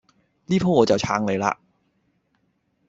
[0.47, 1.57] 呢鋪我就撐你嘞